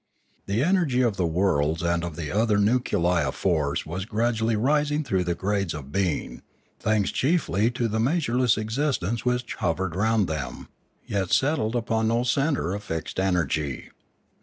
[0.47, 4.55] The energy of the worlds and of the other nuclei of force was gradu ally
[4.55, 6.41] rising through the grades of being,
[6.79, 10.69] thanks chiefly to the measureless existence which hovered round them,
[11.05, 13.91] yet settled upon no centre of fixed energy.